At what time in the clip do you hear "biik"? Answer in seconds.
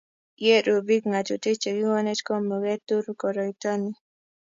0.87-1.03